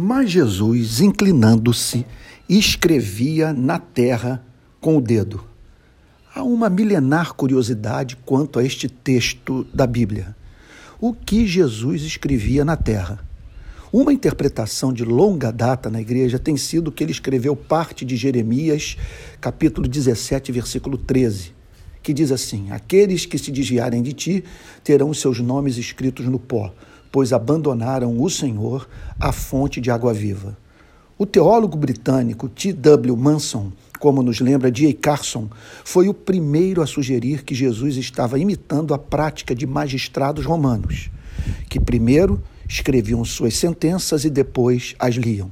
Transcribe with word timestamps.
Mas 0.00 0.30
Jesus, 0.30 1.00
inclinando-se, 1.00 2.06
escrevia 2.48 3.52
na 3.52 3.80
terra 3.80 4.46
com 4.80 4.96
o 4.96 5.00
dedo. 5.00 5.42
Há 6.32 6.44
uma 6.44 6.70
milenar 6.70 7.32
curiosidade 7.32 8.16
quanto 8.24 8.60
a 8.60 8.64
este 8.64 8.88
texto 8.88 9.66
da 9.74 9.88
Bíblia. 9.88 10.36
O 11.00 11.12
que 11.12 11.48
Jesus 11.48 12.02
escrevia 12.02 12.64
na 12.64 12.76
terra? 12.76 13.18
Uma 13.92 14.12
interpretação 14.12 14.92
de 14.92 15.04
longa 15.04 15.50
data 15.50 15.90
na 15.90 16.00
igreja 16.00 16.38
tem 16.38 16.56
sido 16.56 16.92
que 16.92 17.02
ele 17.02 17.10
escreveu 17.10 17.56
parte 17.56 18.04
de 18.04 18.16
Jeremias, 18.16 18.96
capítulo 19.40 19.88
17, 19.88 20.52
versículo 20.52 20.96
13, 20.96 21.52
que 22.04 22.14
diz 22.14 22.30
assim: 22.30 22.70
Aqueles 22.70 23.26
que 23.26 23.36
se 23.36 23.50
desviarem 23.50 24.00
de 24.00 24.12
ti 24.12 24.44
terão 24.84 25.10
os 25.10 25.20
seus 25.20 25.40
nomes 25.40 25.76
escritos 25.76 26.26
no 26.26 26.38
pó, 26.38 26.72
pois 27.10 27.32
abandonaram 27.32 28.20
o 28.20 28.30
Senhor, 28.30 28.88
a 29.18 29.32
fonte 29.32 29.80
de 29.80 29.90
água 29.90 30.12
viva. 30.12 30.56
O 31.16 31.26
teólogo 31.26 31.76
britânico 31.76 32.48
T.W. 32.48 33.16
Manson, 33.16 33.72
como 33.98 34.22
nos 34.22 34.38
lembra 34.40 34.70
D.A. 34.70 34.94
Carson, 34.94 35.48
foi 35.84 36.08
o 36.08 36.14
primeiro 36.14 36.80
a 36.80 36.86
sugerir 36.86 37.42
que 37.42 37.54
Jesus 37.54 37.96
estava 37.96 38.38
imitando 38.38 38.94
a 38.94 38.98
prática 38.98 39.54
de 39.54 39.66
magistrados 39.66 40.44
romanos, 40.44 41.10
que 41.68 41.80
primeiro 41.80 42.40
escreviam 42.68 43.24
suas 43.24 43.56
sentenças 43.56 44.24
e 44.24 44.30
depois 44.30 44.94
as 44.98 45.16
liam. 45.16 45.50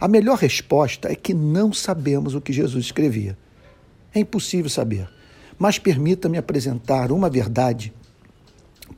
A 0.00 0.06
melhor 0.06 0.36
resposta 0.36 1.10
é 1.10 1.14
que 1.14 1.32
não 1.32 1.72
sabemos 1.72 2.34
o 2.34 2.40
que 2.40 2.52
Jesus 2.52 2.84
escrevia. 2.84 3.36
É 4.14 4.20
impossível 4.20 4.68
saber, 4.68 5.08
mas 5.58 5.78
permita-me 5.78 6.38
apresentar 6.38 7.10
uma 7.10 7.30
verdade 7.30 7.92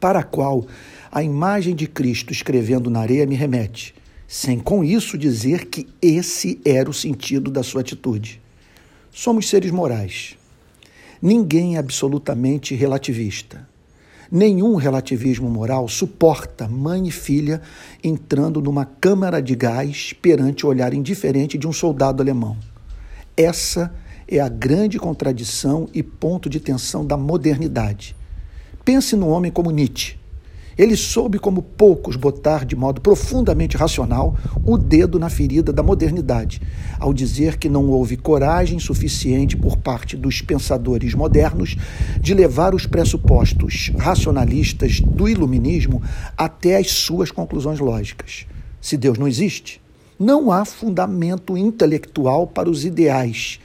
para 0.01 0.21
a 0.21 0.25
qual 0.25 0.67
a 1.13 1.23
imagem 1.23 1.75
de 1.75 1.89
Cristo 1.89 2.33
escrevendo 2.33 2.89
na 2.89 3.01
areia 3.01 3.27
me 3.27 3.35
remete, 3.35 3.95
sem 4.29 4.61
com 4.61 4.85
isso 4.85 5.19
dizer 5.19 5.67
que 5.67 5.89
esse 6.01 6.61
era 6.65 6.89
o 6.89 6.95
sentido 6.95 7.51
da 7.51 7.65
sua 7.65 7.81
atitude. 7.81 8.41
Somos 9.11 9.49
seres 9.49 9.73
morais. 9.73 10.37
Ninguém 11.21 11.75
é 11.75 11.79
absolutamente 11.81 12.77
relativista. 12.77 13.69
Nenhum 14.31 14.77
relativismo 14.77 15.51
moral 15.51 15.89
suporta 15.89 16.69
mãe 16.69 17.09
e 17.09 17.11
filha 17.11 17.61
entrando 18.05 18.61
numa 18.63 18.85
câmara 18.85 19.43
de 19.43 19.57
gás 19.57 20.13
perante 20.13 20.65
o 20.65 20.69
olhar 20.69 20.95
indiferente 20.95 21.59
de 21.59 21.67
um 21.67 21.73
soldado 21.73 22.23
alemão. 22.23 22.57
Essa 23.37 23.93
é 24.29 24.39
a 24.39 24.49
grande 24.49 24.97
contradição 24.97 25.89
e 25.93 26.05
ponto 26.05 26.49
de 26.49 26.61
tensão 26.61 27.05
da 27.05 27.17
modernidade. 27.17 28.15
Pense 28.85 29.17
no 29.17 29.27
homem 29.27 29.51
como 29.51 29.73
Nietzsche. 29.73 30.20
Ele 30.81 30.97
soube, 30.97 31.39
como 31.39 31.61
poucos, 31.61 32.17
botar 32.17 32.65
de 32.65 32.75
modo 32.75 33.03
profundamente 33.03 33.77
racional 33.77 34.35
o 34.65 34.79
dedo 34.79 35.19
na 35.19 35.29
ferida 35.29 35.75
da 35.75 35.83
modernidade, 35.83 36.63
ao 36.99 37.13
dizer 37.13 37.59
que 37.59 37.69
não 37.69 37.91
houve 37.91 38.17
coragem 38.17 38.79
suficiente 38.79 39.59
por 39.59 39.77
parte 39.77 40.17
dos 40.17 40.41
pensadores 40.41 41.13
modernos 41.13 41.77
de 42.19 42.33
levar 42.33 42.75
os 42.75 42.87
pressupostos 42.87 43.93
racionalistas 43.99 45.01
do 45.01 45.29
iluminismo 45.29 46.03
até 46.35 46.79
as 46.79 46.91
suas 46.91 47.31
conclusões 47.31 47.79
lógicas. 47.79 48.47
Se 48.81 48.97
Deus 48.97 49.19
não 49.19 49.29
existe, 49.29 49.83
não 50.19 50.51
há 50.51 50.65
fundamento 50.65 51.59
intelectual 51.59 52.47
para 52.47 52.71
os 52.71 52.87
ideais 52.87 53.61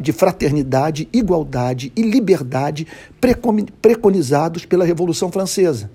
de 0.00 0.10
fraternidade, 0.10 1.06
igualdade 1.12 1.92
e 1.94 2.00
liberdade 2.00 2.86
preconizados 3.82 4.64
pela 4.64 4.86
Revolução 4.86 5.30
Francesa. 5.30 5.90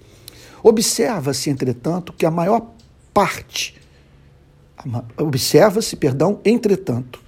Observa-se, 0.68 1.52
entretanto, 1.52 2.12
que 2.12 2.26
a 2.26 2.32
maior 2.32 2.72
parte, 3.14 3.76
observa-se, 5.16 5.96
perdão, 5.96 6.40
entretanto, 6.44 7.22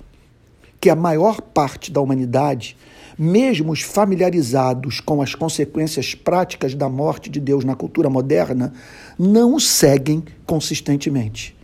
que 0.81 0.89
a 0.89 0.95
maior 0.95 1.39
parte 1.39 1.91
da 1.91 2.01
humanidade, 2.01 2.75
mesmo 3.15 3.71
os 3.71 3.81
familiarizados 3.83 4.99
com 4.99 5.21
as 5.21 5.35
consequências 5.35 6.15
práticas 6.15 6.73
da 6.73 6.89
morte 6.89 7.29
de 7.29 7.39
Deus 7.39 7.63
na 7.63 7.75
cultura 7.75 8.09
moderna, 8.09 8.73
não 9.19 9.53
o 9.53 9.59
seguem 9.59 10.23
consistentemente. 10.43 11.55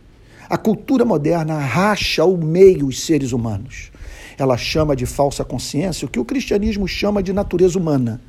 A 0.48 0.56
cultura 0.56 1.04
moderna 1.04 1.58
racha 1.58 2.22
ao 2.22 2.36
meio 2.36 2.86
os 2.86 3.04
seres 3.04 3.32
humanos. 3.32 3.90
Ela 4.38 4.56
chama 4.56 4.94
de 4.94 5.06
falsa 5.06 5.44
consciência 5.44 6.06
o 6.06 6.08
que 6.08 6.20
o 6.20 6.24
cristianismo 6.24 6.86
chama 6.86 7.20
de 7.20 7.32
natureza 7.32 7.76
humana. 7.76 8.20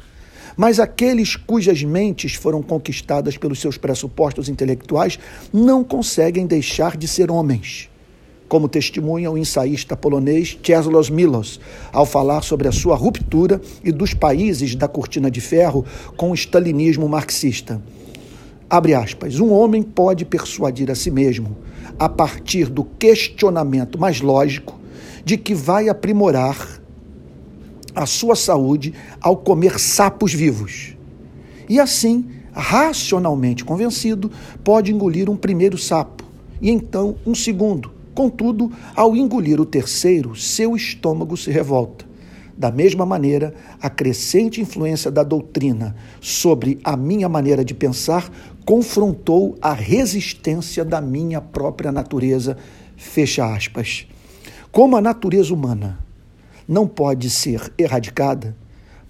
Mas 0.58 0.80
aqueles 0.80 1.36
cujas 1.36 1.84
mentes 1.84 2.36
foram 2.36 2.62
conquistadas 2.62 3.38
pelos 3.38 3.60
seus 3.60 3.78
pressupostos 3.78 4.48
intelectuais 4.48 5.20
não 5.54 5.84
conseguem 5.84 6.48
deixar 6.48 6.96
de 6.96 7.08
ser 7.08 7.30
homens. 7.30 7.90
Como 8.48 8.70
testemunha 8.70 9.32
o 9.32 9.38
ensaísta 9.38 9.98
polonês 9.98 10.58
Czesław 10.62 11.12
Milos, 11.12 11.60
ao 11.92 12.06
falar 12.06 12.44
sobre 12.44 12.68
a 12.68 12.72
sua 12.72 12.96
ruptura 12.96 13.60
e 13.84 13.92
dos 13.92 14.14
países 14.14 14.76
da 14.76 14.88
cortina 14.88 15.32
de 15.32 15.42
ferro 15.42 15.84
com 16.16 16.32
o 16.32 16.36
stalinismo 16.36 17.10
marxista. 17.10 17.82
Abre 18.70 18.94
aspas. 18.94 19.40
Um 19.40 19.52
homem 19.52 19.84
pode 19.84 20.26
persuadir 20.26 20.90
a 20.90 20.96
si 20.96 21.12
mesmo, 21.12 21.58
a 22.00 22.08
partir 22.08 22.70
do 22.70 22.84
questionamento 22.84 24.00
mais 24.00 24.22
lógico, 24.22 24.80
de 25.24 25.38
que 25.38 25.54
vai 25.54 25.90
aprimorar 25.90 26.75
a 27.96 28.06
sua 28.06 28.36
saúde 28.36 28.94
ao 29.22 29.38
comer 29.38 29.80
sapos 29.80 30.34
vivos. 30.34 30.96
E 31.68 31.80
assim, 31.80 32.26
racionalmente 32.52 33.64
convencido, 33.64 34.32
pode 34.64 34.92
engolir 34.92 35.30
um 35.30 35.38
primeiro 35.38 35.78
sapo 35.78 36.24
e 36.62 36.70
então 36.70 37.16
um 37.26 37.34
segundo. 37.34 37.92
Contudo, 38.14 38.72
ao 38.96 39.16
engolir 39.16 39.60
o 39.60 39.66
terceiro, 39.66 40.36
seu 40.36 40.76
estômago 40.76 41.36
se 41.36 41.52
revolta. 41.52 42.06
Da 42.58 42.72
mesma 42.72 43.06
maneira, 43.06 43.54
a 43.82 43.90
crescente 43.90 44.62
influência 44.62 45.12
da 45.12 45.24
doutrina 45.24 45.94
sobre 46.22 46.80
a 46.82 46.96
minha 46.96 47.28
maneira 47.28 47.66
de 47.66 47.74
pensar 47.74 48.32
confrontou 48.66 49.58
a 49.62 49.74
resistência 49.74 50.86
da 50.86 51.02
minha 51.02 51.42
própria 51.42 51.92
natureza. 51.92 52.58
Fecha 52.96 53.54
aspas. 53.54 54.08
Como 54.72 54.96
a 54.96 55.02
natureza 55.02 55.54
humana 55.54 56.00
não 56.68 56.88
pode 56.88 57.30
ser 57.30 57.72
erradicada, 57.78 58.56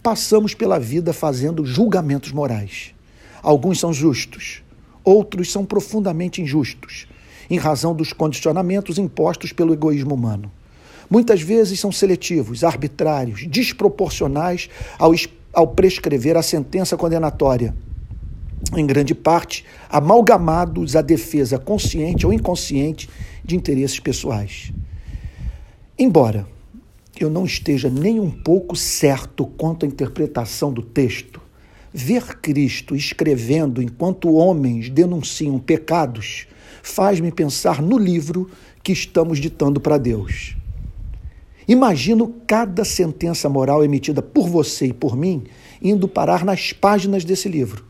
passamos 0.03 0.53
pela 0.53 0.79
vida 0.79 1.13
fazendo 1.13 1.65
julgamentos 1.65 2.31
morais. 2.31 2.93
Alguns 3.41 3.79
são 3.79 3.93
justos, 3.93 4.61
outros 5.03 5.51
são 5.51 5.65
profundamente 5.65 6.41
injustos, 6.41 7.07
em 7.49 7.57
razão 7.57 7.95
dos 7.95 8.11
condicionamentos 8.11 8.97
impostos 8.97 9.53
pelo 9.53 9.73
egoísmo 9.73 10.13
humano. 10.13 10.51
Muitas 11.09 11.41
vezes 11.41 11.79
são 11.79 11.91
seletivos, 11.91 12.63
arbitrários, 12.63 13.47
desproporcionais 13.47 14.69
ao, 14.97 15.11
ao 15.53 15.67
prescrever 15.67 16.35
a 16.35 16.41
sentença 16.41 16.97
condenatória. 16.97 17.75
Em 18.75 18.85
grande 18.85 19.13
parte, 19.13 19.63
amalgamados 19.89 20.95
à 20.95 21.01
defesa 21.01 21.59
consciente 21.59 22.25
ou 22.25 22.33
inconsciente 22.33 23.07
de 23.43 23.55
interesses 23.55 23.99
pessoais. 23.99 24.73
Embora 25.97 26.47
eu 27.19 27.29
não 27.29 27.45
esteja 27.45 27.89
nem 27.89 28.19
um 28.19 28.29
pouco 28.29 28.75
certo 28.75 29.45
quanto 29.45 29.85
à 29.85 29.87
interpretação 29.87 30.71
do 30.71 30.81
texto, 30.81 31.41
ver 31.93 32.39
Cristo 32.41 32.95
escrevendo 32.95 33.81
enquanto 33.81 34.33
homens 34.33 34.89
denunciam 34.89 35.57
pecados 35.59 36.47
faz-me 36.85 37.31
pensar 37.31 37.81
no 37.81 37.97
livro 37.97 38.47
que 38.83 38.91
estamos 38.91 39.39
ditando 39.39 39.81
para 39.81 39.97
Deus. 39.97 40.55
Imagino 41.67 42.35
cada 42.45 42.85
sentença 42.85 43.49
moral 43.49 43.83
emitida 43.83 44.21
por 44.21 44.47
você 44.47 44.87
e 44.87 44.93
por 44.93 45.17
mim 45.17 45.45
indo 45.81 46.07
parar 46.07 46.45
nas 46.45 46.71
páginas 46.71 47.25
desse 47.25 47.49
livro. 47.49 47.83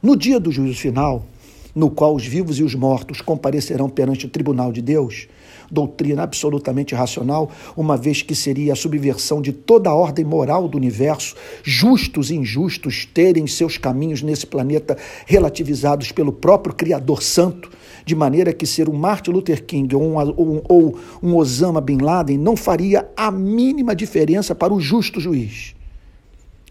No 0.00 0.16
dia 0.16 0.38
do 0.38 0.52
juízo 0.52 0.78
final, 0.78 1.26
no 1.74 1.90
qual 1.90 2.14
os 2.14 2.26
vivos 2.26 2.58
e 2.58 2.62
os 2.62 2.74
mortos 2.74 3.20
comparecerão 3.20 3.88
perante 3.88 4.26
o 4.26 4.28
tribunal 4.28 4.72
de 4.72 4.82
Deus, 4.82 5.28
doutrina 5.70 6.22
absolutamente 6.22 6.94
racional, 6.94 7.50
uma 7.76 7.96
vez 7.96 8.22
que 8.22 8.34
seria 8.34 8.72
a 8.72 8.76
subversão 8.76 9.40
de 9.40 9.52
toda 9.52 9.88
a 9.88 9.94
ordem 9.94 10.24
moral 10.24 10.68
do 10.68 10.76
universo, 10.76 11.36
justos 11.62 12.30
e 12.30 12.36
injustos 12.36 13.06
terem 13.06 13.46
seus 13.46 13.78
caminhos 13.78 14.22
nesse 14.22 14.46
planeta 14.46 14.96
relativizados 15.26 16.10
pelo 16.12 16.32
próprio 16.32 16.74
Criador 16.74 17.22
Santo, 17.22 17.70
de 18.04 18.14
maneira 18.14 18.52
que 18.52 18.66
ser 18.66 18.88
um 18.88 18.94
Martin 18.94 19.30
Luther 19.30 19.64
King 19.64 19.94
ou 19.94 20.02
um, 20.02 20.62
ou 20.68 20.98
um 21.22 21.36
Osama 21.36 21.80
Bin 21.80 21.98
Laden 21.98 22.38
não 22.38 22.56
faria 22.56 23.08
a 23.16 23.30
mínima 23.30 23.94
diferença 23.94 24.54
para 24.54 24.74
o 24.74 24.80
justo 24.80 25.20
juiz. 25.20 25.74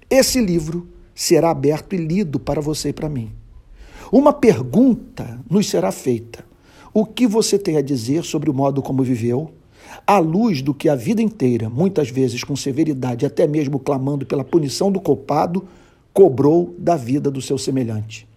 Esse 0.09 0.41
livro 0.41 0.87
será 1.13 1.51
aberto 1.51 1.93
e 1.93 1.97
lido 1.97 2.39
para 2.39 2.59
você 2.59 2.89
e 2.89 2.93
para 2.93 3.07
mim. 3.07 3.31
Uma 4.11 4.33
pergunta 4.33 5.39
nos 5.49 5.69
será 5.69 5.91
feita: 5.91 6.43
o 6.93 7.05
que 7.05 7.27
você 7.27 7.59
tem 7.59 7.77
a 7.77 7.81
dizer 7.81 8.23
sobre 8.23 8.49
o 8.49 8.53
modo 8.53 8.81
como 8.81 9.03
viveu? 9.03 9.51
À 10.05 10.19
luz 10.19 10.61
do 10.61 10.73
que 10.73 10.89
a 10.89 10.95
vida 10.95 11.21
inteira, 11.21 11.69
muitas 11.69 12.09
vezes 12.09 12.43
com 12.43 12.55
severidade, 12.55 13.25
até 13.25 13.47
mesmo 13.47 13.79
clamando 13.79 14.25
pela 14.25 14.43
punição 14.43 14.91
do 14.91 14.99
culpado, 14.99 15.67
cobrou 16.13 16.75
da 16.77 16.95
vida 16.95 17.31
do 17.31 17.41
seu 17.41 17.57
semelhante. 17.57 18.27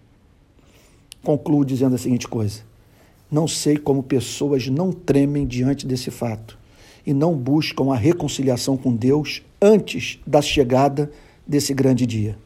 Concluo 1.23 1.65
dizendo 1.65 1.95
a 1.95 1.99
seguinte 1.99 2.29
coisa: 2.29 2.61
Não 3.31 3.49
sei 3.49 3.77
como 3.77 4.03
pessoas 4.03 4.69
não 4.69 4.93
tremem 4.93 5.47
diante 5.47 5.87
desse 5.87 6.11
fato 6.11 6.59
e 7.07 7.13
não 7.13 7.35
buscam 7.35 7.93
a 7.93 7.97
reconciliação 7.97 8.77
com 8.77 8.95
Deus 8.95 9.43
antes 9.61 10.19
da 10.27 10.41
chegada 10.41 11.11
desse 11.47 11.75
grande 11.75 12.07
dia. 12.07 12.37